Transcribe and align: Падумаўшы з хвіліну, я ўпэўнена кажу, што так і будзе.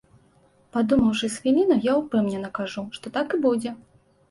Падумаўшы 0.77 1.29
з 1.33 1.43
хвіліну, 1.43 1.77
я 1.91 1.95
ўпэўнена 2.01 2.51
кажу, 2.63 2.87
што 2.99 3.15
так 3.21 3.27
і 3.39 3.43
будзе. 3.47 3.79